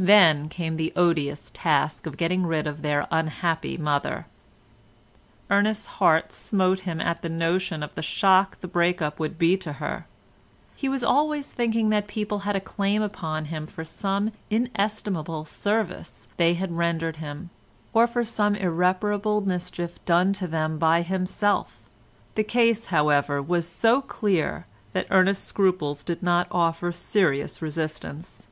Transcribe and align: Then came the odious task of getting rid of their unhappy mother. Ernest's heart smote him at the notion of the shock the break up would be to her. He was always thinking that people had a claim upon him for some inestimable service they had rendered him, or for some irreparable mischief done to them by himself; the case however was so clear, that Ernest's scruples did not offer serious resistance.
Then 0.00 0.48
came 0.48 0.74
the 0.74 0.92
odious 0.96 1.48
task 1.54 2.04
of 2.06 2.16
getting 2.16 2.44
rid 2.44 2.66
of 2.66 2.82
their 2.82 3.06
unhappy 3.12 3.76
mother. 3.76 4.26
Ernest's 5.50 5.86
heart 5.86 6.32
smote 6.32 6.80
him 6.80 7.00
at 7.00 7.22
the 7.22 7.28
notion 7.28 7.84
of 7.84 7.94
the 7.94 8.02
shock 8.02 8.58
the 8.60 8.66
break 8.66 9.00
up 9.00 9.20
would 9.20 9.38
be 9.38 9.56
to 9.58 9.74
her. 9.74 10.04
He 10.74 10.88
was 10.88 11.04
always 11.04 11.52
thinking 11.52 11.90
that 11.90 12.08
people 12.08 12.40
had 12.40 12.56
a 12.56 12.60
claim 12.60 13.02
upon 13.02 13.44
him 13.44 13.68
for 13.68 13.84
some 13.84 14.32
inestimable 14.50 15.44
service 15.44 16.26
they 16.38 16.54
had 16.54 16.76
rendered 16.76 17.18
him, 17.18 17.50
or 17.92 18.08
for 18.08 18.24
some 18.24 18.56
irreparable 18.56 19.42
mischief 19.42 20.04
done 20.04 20.32
to 20.32 20.48
them 20.48 20.76
by 20.76 21.02
himself; 21.02 21.88
the 22.34 22.42
case 22.42 22.86
however 22.86 23.40
was 23.40 23.68
so 23.68 24.00
clear, 24.00 24.66
that 24.92 25.06
Ernest's 25.08 25.46
scruples 25.46 26.02
did 26.02 26.20
not 26.20 26.48
offer 26.50 26.90
serious 26.90 27.62
resistance. 27.62 28.48